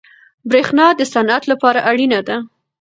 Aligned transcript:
برښنا 0.49 0.87
د 0.99 1.01
صنعت 1.13 1.43
لپاره 1.51 1.79
اړینه 1.91 2.19
ده. 2.27 2.37